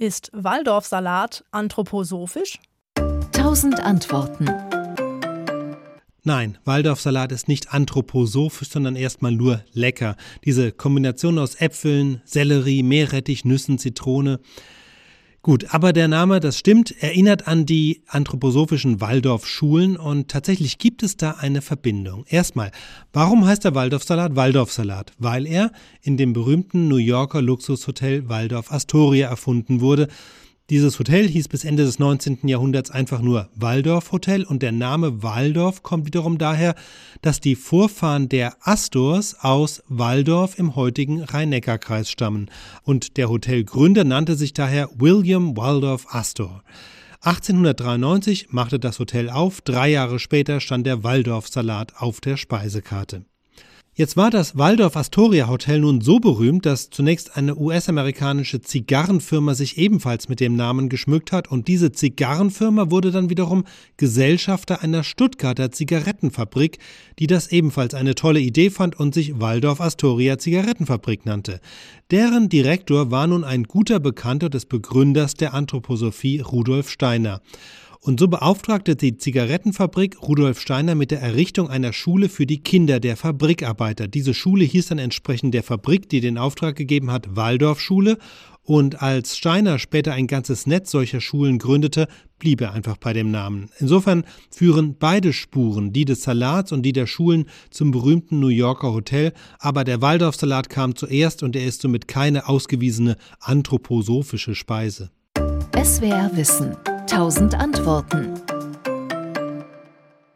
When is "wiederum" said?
36.04-36.36, 63.28-63.64